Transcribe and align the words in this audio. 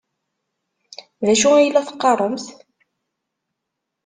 D 1.25 1.27
acu 1.33 1.49
ay 1.55 1.69
la 1.69 1.87
teqqaremt? 1.87 2.45